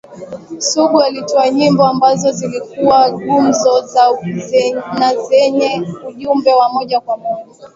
[0.59, 3.83] Sugu alitoa nyimbo ambazo zilikuwa gumzo
[4.99, 7.45] na zenye ujumbe wa moja kwa moja